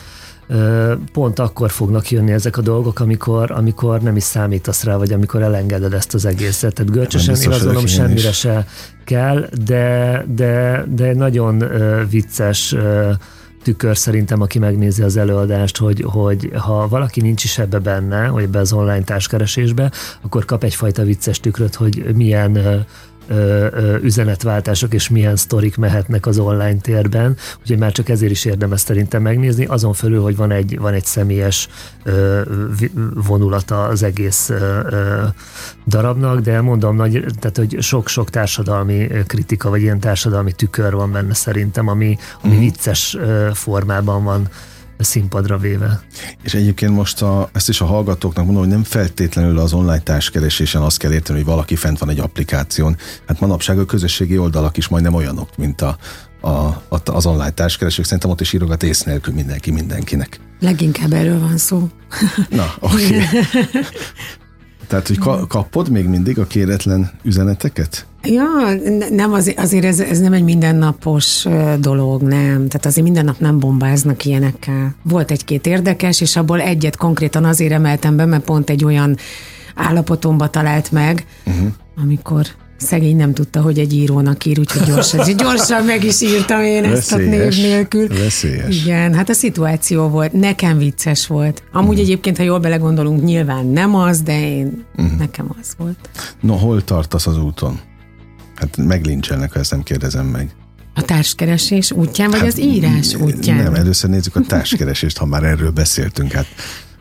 [1.13, 5.41] pont akkor fognak jönni ezek a dolgok, amikor, amikor nem is számítasz rá, vagy amikor
[5.41, 6.73] elengeded ezt az egészet.
[6.73, 8.37] Tehát görcsösen én én semmire is.
[8.37, 8.65] se
[9.03, 11.63] kell, de, de, de nagyon
[12.09, 12.75] vicces
[13.67, 18.43] tükör szerintem, aki megnézi az előadást, hogy, hogy ha valaki nincs is ebbe benne, vagy
[18.43, 22.85] ebbe az online társkeresésbe, akkor kap egyfajta vicces tükröt, hogy milyen
[23.27, 28.31] ö, ö, ö, üzenetváltások és milyen sztorik mehetnek az online térben, úgyhogy már csak ezért
[28.31, 31.67] is érdemes szerintem megnézni, azon fölül, hogy van egy, van egy személyes
[32.03, 32.41] ö,
[33.13, 35.23] vonulata az egész ö, ö,
[35.87, 41.33] darabnak, de mondom, nagy, tehát, hogy sok-sok társadalmi kritika, vagy ilyen társadalmi tükör van benne
[41.33, 42.61] szerintem, ami, ami Mhm.
[42.61, 44.47] vicces ö, formában van
[45.03, 46.01] színpadra véve.
[46.43, 50.81] És egyébként most a, ezt is a hallgatóknak mondom, hogy nem feltétlenül az online társkeresésen
[50.81, 52.97] azt kell érteni, hogy valaki fent van egy applikáción.
[53.27, 55.97] Hát manapság a közösségi oldalak is majdnem olyanok, mint a,
[56.41, 58.05] a, a, az online társkeresők.
[58.05, 60.39] Szerintem ott is írogat ész nélkül mindenki mindenkinek.
[60.59, 61.89] Leginkább erről van szó.
[62.49, 63.05] Na, oké.
[63.05, 63.23] Okay.
[64.87, 68.05] Tehát, hogy ka- kapod még mindig a kéretlen üzeneteket?
[68.23, 68.45] Ja,
[68.97, 71.45] ne- nem azért, azért ez, ez nem egy mindennapos
[71.79, 72.67] dolog, nem.
[72.67, 74.95] Tehát azért minden nap nem bombáznak ilyenekkel.
[75.03, 79.17] Volt egy-két érdekes, és abból egyet konkrétan azért emeltem be, mert pont egy olyan
[79.75, 81.67] állapotomba talált meg, uh-huh.
[82.03, 82.45] amikor
[82.77, 87.11] szegény nem tudta, hogy egy írónak ír, úgyhogy gyorsan, gyorsan meg is írtam én ezt
[87.11, 87.57] a név Veszélyes.
[87.57, 88.07] nélkül.
[88.07, 88.81] Veszélyes.
[88.81, 91.63] Igen, hát a szituáció volt, nekem vicces volt.
[91.71, 92.03] Amúgy uh-huh.
[92.03, 95.17] egyébként, ha jól belegondolunk, nyilván nem az, de én, uh-huh.
[95.17, 96.09] nekem az volt.
[96.41, 97.79] No, hol tartasz az úton?
[98.55, 100.55] Hát meglincselnek, ha ezt nem kérdezem meg.
[100.95, 103.63] A társkeresés útján, vagy az írás útján?
[103.63, 106.31] Nem, először nézzük a társkeresést, ha már erről beszéltünk.
[106.31, 106.45] Hát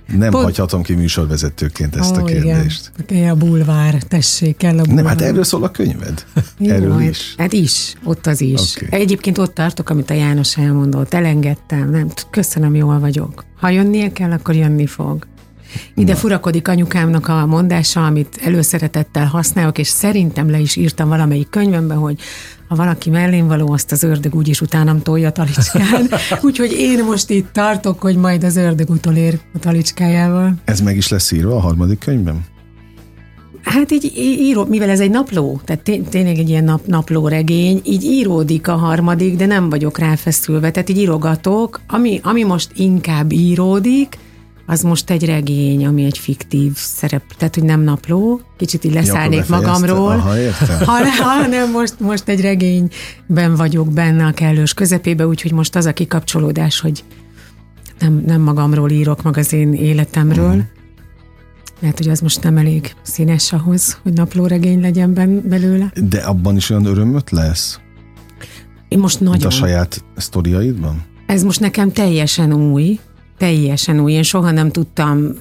[0.06, 2.92] nem Pont- hagyhatom ki műsorvezetőként ezt a Ó, kérdést.
[2.98, 3.18] Igen.
[3.18, 4.94] Igen, a bulvár, tessék, kell a bulvár.
[4.94, 6.24] Nem, hát erről szól a könyved.
[6.58, 7.34] Jó, erről hát- is.
[7.38, 8.76] Hát is, ott az is.
[8.76, 9.00] Okay.
[9.00, 13.44] Egyébként ott tartok, amit a János elmondott, elengedtem, nem, köszönöm, jól vagyok.
[13.60, 15.26] Ha jönnie kell, akkor jönni fog.
[15.94, 16.18] Ide Na.
[16.18, 22.18] furakodik anyukámnak a mondása, amit előszeretettel használok, és szerintem le is írtam valamelyik könyvembe, hogy
[22.68, 26.08] ha valaki mellém való, azt az ördög úgyis utánam tolja a talicskán.
[26.42, 30.54] Úgyhogy én most itt tartok, hogy majd az ördög utolér a talicskájával.
[30.64, 32.44] Ez meg is lesz írva a harmadik könyvben?
[33.62, 37.80] Hát így író, mivel ez egy napló, tehát té- tényleg egy ilyen nap, napló regény,
[37.84, 41.80] így íródik a harmadik, de nem vagyok ráfeszülve, tehát így írogatok.
[41.86, 44.18] Ami, ami most inkább íródik,
[44.66, 49.40] az most egy regény, ami egy fiktív szerep, tehát hogy nem napló, kicsit így leszállnék
[49.40, 49.56] befejezte?
[49.56, 50.10] magamról.
[50.10, 50.78] Aha, értem.
[50.86, 55.92] Ha, hanem most, most egy regényben vagyok benne a kellős közepébe, úgyhogy most az a
[55.92, 57.04] kikapcsolódás, hogy
[57.98, 60.62] nem, nem magamról írok, meg az én életemről.
[61.80, 65.92] Lehet, hogy az most nem elég színes ahhoz, hogy naplóregény legyen ben, belőle.
[66.08, 67.80] De abban is olyan örömöt lesz,
[68.88, 69.46] Én most nagyon...
[69.46, 71.02] a saját sztoriaidban?
[71.26, 72.98] Ez most nekem teljesen új,
[73.38, 74.12] teljesen új.
[74.12, 75.32] Én soha nem tudtam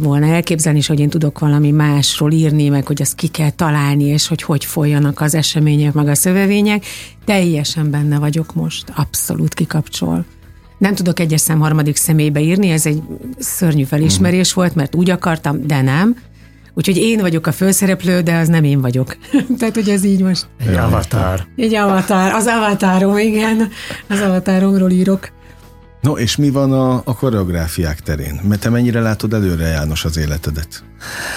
[0.00, 4.04] volna elképzelni, is, hogy én tudok valami másról írni, meg hogy azt ki kell találni,
[4.04, 6.84] és hogy hogy folyjanak az események, meg a szövevények.
[7.24, 10.24] Teljesen benne vagyok most, abszolút kikapcsol.
[10.78, 13.02] Nem tudok egyes szem harmadik személybe írni, ez egy
[13.38, 16.16] szörnyű felismerés volt, mert úgy akartam, de nem.
[16.74, 19.16] Úgyhogy én vagyok a főszereplő, de az nem én vagyok.
[19.58, 20.46] Tehát, hogy ez így most.
[20.66, 21.46] Egy avatar.
[21.56, 23.68] Egy avatar, az avatárom, igen.
[24.08, 25.32] Az avatáromról írok.
[26.02, 28.40] No, és mi van a, a koreográfiák terén?
[28.48, 30.82] Mert te mennyire látod előre, János, az életedet?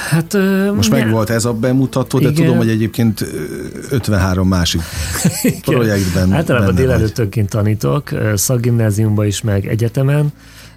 [0.10, 2.44] Hát, ö, Most meg volt ez a bemutató, de Igen.
[2.44, 3.26] tudom, hogy egyébként ö,
[3.90, 4.82] 53 másik
[5.66, 10.34] projektben Általában délelőttönként tanítok, szakgimnáziumban is, meg egyetemen,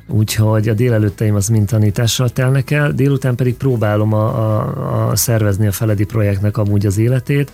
[0.09, 5.67] úgyhogy a délelőtteim az mind tanítással telnek el, délután pedig próbálom a, a, a szervezni
[5.67, 7.53] a Feledi projektnek amúgy az életét.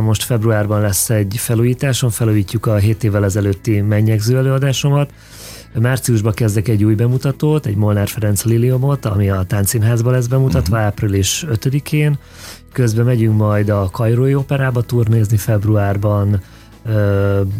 [0.00, 5.10] Most februárban lesz egy felújításon, felújítjuk a 7 évvel ezelőtti mennyegző előadásomat,
[5.80, 10.90] Márciusban kezdek egy új bemutatót, egy Molnár Ferenc Liliomot, ami a Táncszínházban lesz bemutatva uh-huh.
[10.90, 12.18] április 5-én.
[12.72, 16.40] Közben megyünk majd a Kairói Operába turnézni februárban,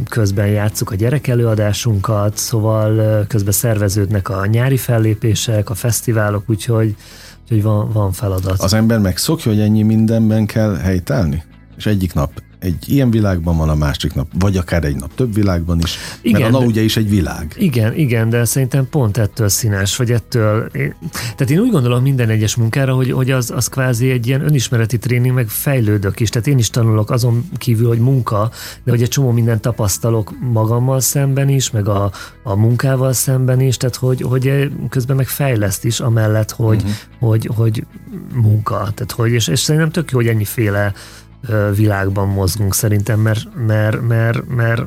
[0.09, 6.97] közben játsszuk a gyerekelőadásunkat, szóval közben szerveződnek a nyári fellépések, a fesztiválok, úgyhogy,
[7.43, 8.61] úgyhogy van, van feladat.
[8.61, 11.43] Az ember megszokja, hogy ennyi mindenben kell helytállni?
[11.77, 15.35] És egyik nap egy ilyen világban van a másik nap, vagy akár egy nap több
[15.35, 17.55] világban is, igen, mert a NA ugye is egy világ.
[17.59, 22.29] Igen, igen, de szerintem pont ettől színes, vagy ettől, én, tehát én úgy gondolom minden
[22.29, 26.47] egyes munkára, hogy, hogy az, az kvázi egy ilyen önismereti tréning, meg fejlődök is, tehát
[26.47, 28.51] én is tanulok azon kívül, hogy munka,
[28.85, 32.11] de hogy egy csomó mindent tapasztalok magammal szemben is, meg a,
[32.43, 36.93] a munkával szemben is, tehát hogy, hogy közben meg fejleszt is, amellett, hogy, uh-huh.
[37.19, 37.87] hogy, hogy
[38.35, 40.93] munka, tehát hogy, és, és szerintem tök jó, hogy ennyiféle
[41.75, 44.83] világban mozgunk szerintem, mert, mert, mert, mert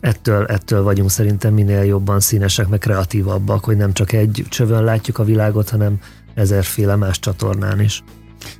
[0.00, 5.18] ettől, ettől vagyunk szerintem minél jobban színesek, meg kreatívabbak, hogy nem csak egy csövön látjuk
[5.18, 5.98] a világot, hanem
[6.34, 8.04] ezerféle más csatornán is.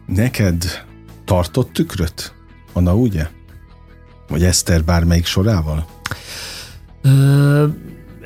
[0.07, 0.65] Neked
[1.25, 2.35] tartott tükröt?
[2.73, 3.29] Anna, ugye?
[4.29, 5.87] Vagy Eszter bármelyik sorával?
[7.03, 7.67] Ö,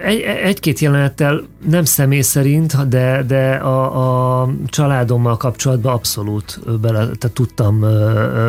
[0.05, 7.33] egy, egy-két jelenettel nem személy szerint, de, de a, a családommal kapcsolatban abszolút bele, tehát
[7.33, 7.81] tudtam,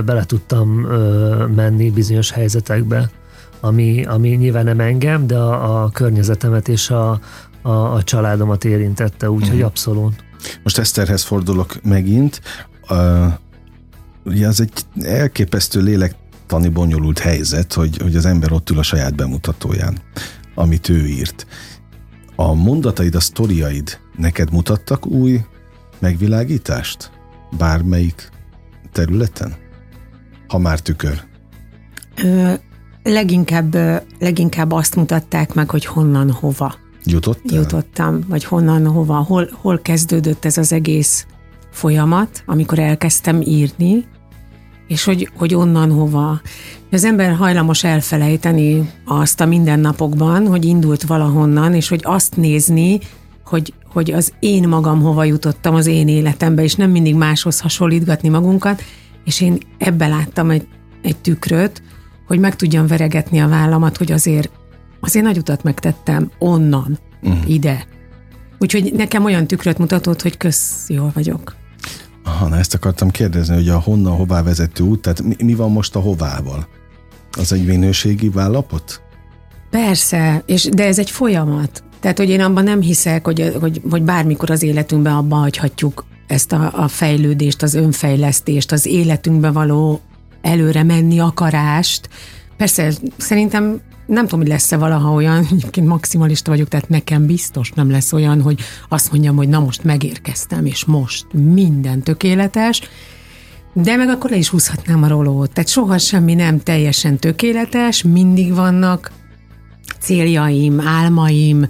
[0.05, 0.69] bele tudtam
[1.55, 3.09] menni bizonyos helyzetekbe,
[3.59, 7.19] ami, ami nyilván nem engem, de a, a környezetemet és a,
[7.61, 9.65] a, a családomat érintette, úgyhogy uh-huh.
[9.65, 10.23] abszolút.
[10.63, 12.41] Most Eszterhez fordulok megint.
[12.89, 13.33] Uh,
[14.25, 19.15] ugye az egy elképesztő lélektani bonyolult helyzet, hogy, hogy az ember ott ül a saját
[19.15, 19.97] bemutatóján
[20.55, 21.47] amit ő írt.
[22.35, 25.41] A mondataid, a sztoriaid neked mutattak új
[25.99, 27.11] megvilágítást?
[27.57, 28.29] Bármelyik
[28.91, 29.53] területen?
[30.47, 31.23] Ha már tükör.
[32.23, 32.53] Ö,
[33.03, 33.75] leginkább,
[34.19, 36.75] leginkább azt mutatták meg, hogy honnan, hova.
[37.03, 37.59] Jutottál?
[37.59, 41.25] Jutottam, vagy honnan, hova, hol, hol kezdődött ez az egész
[41.71, 44.05] folyamat, amikor elkezdtem írni,
[44.87, 46.41] és hogy, hogy onnan hova.
[46.91, 52.99] Az ember hajlamos elfelejteni azt a mindennapokban, hogy indult valahonnan, és hogy azt nézni,
[53.45, 58.29] hogy, hogy az én magam hova jutottam az én életembe, és nem mindig máshoz hasonlítgatni
[58.29, 58.83] magunkat,
[59.25, 60.67] és én ebbe láttam egy,
[61.01, 61.81] egy tükröt,
[62.27, 64.49] hogy meg tudjam veregetni a vállamat, hogy azért,
[64.99, 67.49] azért nagy utat megtettem onnan, uh-huh.
[67.49, 67.85] ide.
[68.59, 71.55] Úgyhogy nekem olyan tükröt mutatott, hogy kösz, jól vagyok.
[72.25, 75.71] Aha, na ezt akartam kérdezni, hogy a honnan hová vezető út, tehát mi, mi van
[75.71, 76.67] most a hovával?
[77.37, 79.01] Az egy minőségi vállapot?
[79.69, 81.83] Persze, és, de ez egy folyamat.
[81.99, 86.51] Tehát, hogy én abban nem hiszek, hogy, hogy, hogy bármikor az életünkben abba hagyhatjuk ezt
[86.51, 90.01] a, a fejlődést, az önfejlesztést, az életünkbe való
[90.41, 92.09] előre menni akarást.
[92.57, 97.91] Persze, szerintem nem tudom, hogy lesz-e valaha olyan, egyébként maximalista vagyok, tehát nekem biztos nem
[97.91, 102.81] lesz olyan, hogy azt mondjam, hogy na most megérkeztem, és most minden tökéletes,
[103.73, 105.51] de meg akkor le is húzhatnám a rolót.
[105.53, 109.11] Tehát soha semmi nem teljesen tökéletes, mindig vannak
[109.99, 111.67] céljaim, álmaim,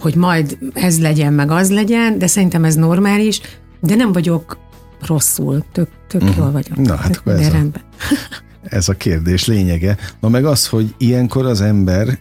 [0.00, 3.40] hogy majd ez legyen, meg az legyen, de szerintem ez normális,
[3.80, 4.58] de nem vagyok
[5.06, 6.36] rosszul, tök, tök uh-huh.
[6.36, 6.76] jól vagyok.
[6.76, 7.82] Na hát akkor de ez rendben.
[7.98, 8.04] A,
[8.68, 9.96] ez a kérdés lényege.
[10.20, 12.18] Na meg az, hogy ilyenkor az ember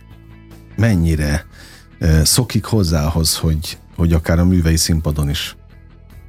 [0.75, 1.45] mennyire
[2.23, 5.55] szokik hozzához, hogy, hogy akár a művei színpadon is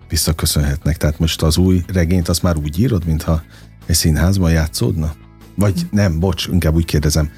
[0.08, 0.96] visszaköszönhetnek.
[0.96, 3.42] Tehát most az új regényt azt már úgy írod, mintha
[3.86, 5.14] egy színházban játszódna?
[5.54, 7.30] Vagy nem, bocs, inkább úgy kérdezem,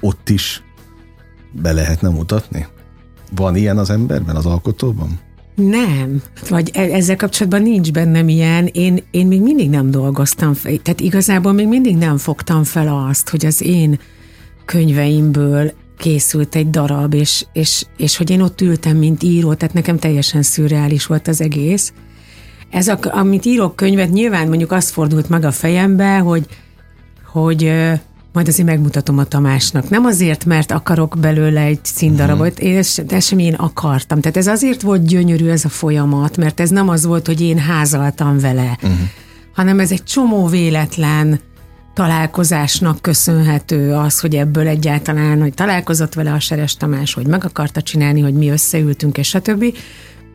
[0.00, 0.62] ott is
[1.52, 2.66] be lehetne mutatni?
[3.34, 5.20] Van ilyen az emberben, az alkotóban?
[5.54, 8.66] Nem, vagy e- ezzel kapcsolatban nincs bennem ilyen.
[8.72, 13.46] Én, én még mindig nem dolgoztam tehát igazából még mindig nem fogtam fel azt, hogy
[13.46, 13.98] az én
[14.64, 19.98] könyveimből készült egy darab, és, és, és hogy én ott ültem, mint író, tehát nekem
[19.98, 21.92] teljesen szürreális volt az egész.
[22.70, 26.46] Ez, a, amit írok könyvet, nyilván mondjuk azt fordult meg a fejembe, hogy,
[27.32, 27.72] hogy
[28.32, 29.88] majd azért megmutatom a Tamásnak.
[29.88, 32.68] Nem azért, mert akarok belőle egy színdarabot, uh-huh.
[32.68, 34.20] és de sem én akartam.
[34.20, 37.58] Tehát ez azért volt gyönyörű ez a folyamat, mert ez nem az volt, hogy én
[37.58, 38.98] házaltam vele, uh-huh.
[39.54, 41.40] hanem ez egy csomó véletlen
[41.94, 47.82] találkozásnak köszönhető az, hogy ebből egyáltalán, hogy találkozott vele a Seres Tamás, hogy meg akarta
[47.82, 49.64] csinálni, hogy mi összeültünk, és stb.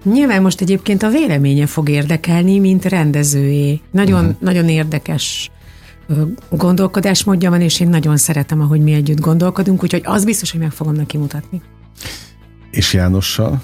[0.04, 3.82] Nyilván most egyébként a véleménye fog érdekelni, mint rendezőjé.
[3.92, 4.40] Nagyon, uh-huh.
[4.40, 5.52] nagyon érdekes
[6.50, 10.72] gondolkodásmódja van, és én nagyon szeretem, ahogy mi együtt gondolkodunk, úgyhogy az biztos, hogy meg
[10.72, 11.62] fogom neki mutatni.
[12.72, 13.62] És Jánossal?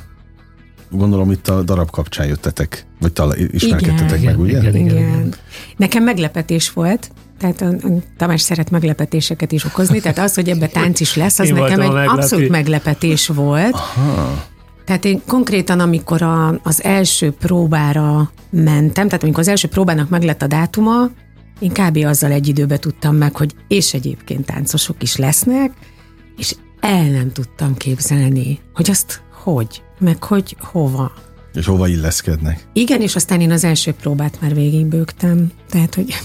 [0.90, 4.58] Gondolom itt a darab kapcsán jöttetek, vagy talán ismerkedtetek igen, meg, ugye?
[4.58, 5.34] Igen, igen, igen.
[5.78, 10.68] Nekem meglepetés volt, tehát a, a Tamás szeret meglepetéseket is okozni, tehát az, hogy ebbe
[10.68, 12.08] tánc is lesz, az Én nekem egy meglepi.
[12.08, 13.74] abszolút meglepetés volt.
[13.74, 14.44] Aha.
[14.86, 20.42] Tehát én konkrétan, amikor a, az első próbára mentem, tehát amikor az első próbának meglett
[20.42, 21.10] a dátuma,
[21.60, 21.98] én kb.
[21.98, 25.72] azzal egy időben tudtam meg, hogy és egyébként táncosok is lesznek,
[26.38, 31.12] és el nem tudtam képzelni, hogy azt hogy, meg hogy hova.
[31.54, 32.68] És hova illeszkednek.
[32.74, 36.16] Igen, és aztán én az első próbát már végigbőgtem, tehát hogy,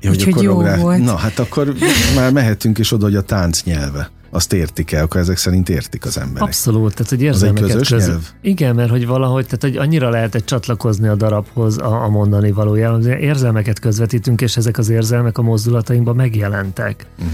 [0.00, 1.02] ja, hogy, hogy jó volt.
[1.02, 1.74] Na, hát akkor
[2.14, 6.04] már mehetünk is oda, hogy a tánc nyelve azt értik el, akkor ezek szerint értik
[6.04, 6.42] az emberek.
[6.42, 8.12] Abszolút, tehát hogy érzelmeket Az egy közös közül.
[8.12, 8.24] nyelv?
[8.40, 12.52] Igen, mert hogy valahogy, tehát hogy annyira lehet egy csatlakozni a darabhoz a, a mondani
[12.52, 17.06] valójában, érzelmeket közvetítünk, és ezek az érzelmek a mozdulatainkban megjelentek.
[17.18, 17.32] Uh-huh.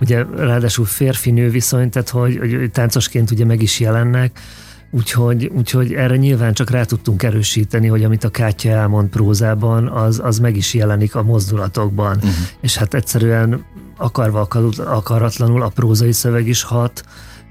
[0.00, 4.40] Ugye ráadásul férfi-nő viszony, tehát hogy, hogy táncosként ugye meg is jelennek,
[4.94, 10.20] Úgyhogy, úgyhogy erre nyilván csak rá tudtunk erősíteni, hogy amit a Kátya elmond prózában, az,
[10.24, 12.16] az meg is jelenik a mozdulatokban.
[12.16, 12.30] Uh-huh.
[12.60, 13.64] És hát egyszerűen
[13.96, 14.48] akarva
[14.84, 17.04] akaratlanul a prózai szöveg is hat,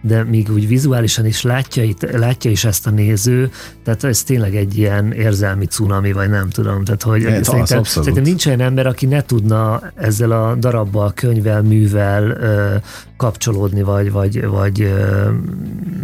[0.06, 3.52] de még úgy vizuálisan is látja, itt, látja is ezt a néző,
[3.84, 6.84] tehát ez tényleg egy ilyen érzelmi cunami, vagy nem tudom.
[6.84, 11.62] Tehát, hogy hát, szerintem, szerintem nincs olyan ember, aki ne tudna ezzel a darabbal, könyvvel,
[11.62, 12.76] művel ö,
[13.18, 15.30] kapcsolódni, vagy, vagy, vagy ö,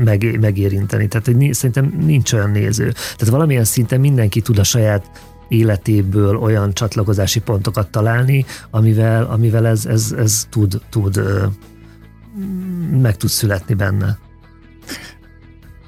[0.04, 1.08] meg, megérinteni.
[1.08, 2.92] Tehát hogy szerintem nincs olyan néző.
[2.92, 5.06] Tehát valamilyen szinten mindenki tud a saját
[5.48, 11.22] életéből olyan csatlakozási pontokat találni, amivel, amivel ez, ez, ez tud, tud
[13.02, 14.18] meg tud születni benne.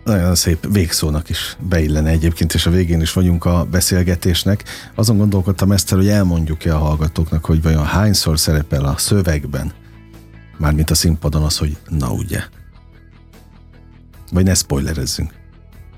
[0.03, 4.63] Nagyon szép végszónak is beillene egyébként, és a végén is vagyunk a beszélgetésnek.
[4.95, 9.71] Azon gondolkodtam ezt, hogy elmondjuk-e a hallgatóknak, hogy vajon hányszor szerepel a szövegben,
[10.57, 12.43] mármint a színpadon az, hogy na ugye.
[14.31, 15.33] Vagy ne spoilerezzünk.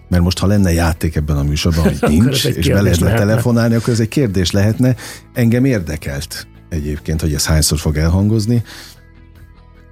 [0.10, 3.94] Mert most, ha lenne játék ebben a műsorban, hogy nincs, és be lehetne telefonálni, akkor
[3.94, 4.96] ez egy kérdés lehetne.
[5.34, 8.64] Engem érdekelt egyébként, hogy ez hányszor fog elhangozni.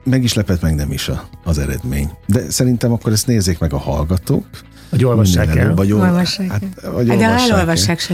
[0.03, 2.11] Meg is lepett, meg nem is a, az eredmény.
[2.25, 4.45] De szerintem akkor ezt nézzék meg a hallgatók.
[4.89, 5.75] Vagy olvassák el.
[5.75, 8.13] Vagy, olvassák hát, vagy hát, de elolvassák se.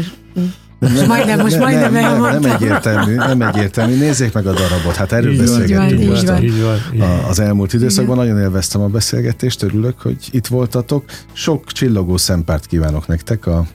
[0.80, 3.98] Nem, majdnem, most nem, majdnem nem, nem, nem egyértelmű, nem egyértelmű.
[3.98, 7.24] Nézzék meg a darabot, hát erről így beszélgettünk így most van, így van, így van.
[7.24, 8.16] az elmúlt időszakban.
[8.16, 8.28] Igen.
[8.28, 11.04] Nagyon élveztem a beszélgetést, örülök, hogy itt voltatok.
[11.34, 13.66] Sok csillogó szempárt kívánok nektek a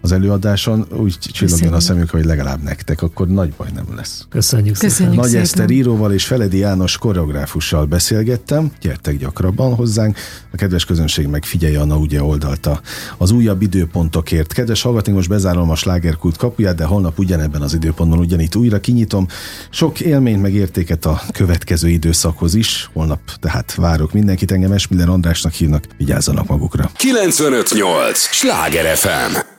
[0.00, 4.26] az előadáson, úgy csillogjon a szemük, hogy legalább nektek, akkor nagy baj nem lesz.
[4.28, 5.42] Köszönjük, Köszönjük Nagy szépen.
[5.42, 10.16] Eszter íróval és Feledi János koreográfussal beszélgettem, gyertek gyakrabban hozzánk,
[10.52, 11.44] a kedves közönség meg
[11.84, 12.80] Na ugye oldalta
[13.18, 14.52] az újabb időpontokért.
[14.52, 19.26] Kedves hallgatók, most bezárom a slágerkult kapuját, de holnap ugyanebben az időpontban ugyanitt újra kinyitom.
[19.70, 25.52] Sok élményt meg értéket a következő időszakhoz is, holnap tehát várok mindenkit, engem Esmiller Andrásnak
[25.52, 26.90] hívnak, vigyázzanak magukra.
[26.96, 28.18] 958!
[28.18, 29.58] Sláger FM!